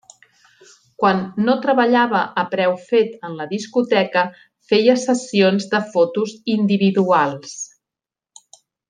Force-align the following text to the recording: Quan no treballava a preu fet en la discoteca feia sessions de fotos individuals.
Quan 1.01 1.19
no 1.49 1.53
treballava 1.65 2.21
a 2.43 2.47
preu 2.55 2.73
fet 2.87 3.13
en 3.29 3.35
la 3.41 3.47
discoteca 3.53 4.23
feia 4.71 4.97
sessions 5.05 5.69
de 5.75 5.83
fotos 5.93 6.35
individuals. 6.59 7.55